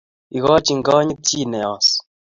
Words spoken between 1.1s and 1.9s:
chi ne os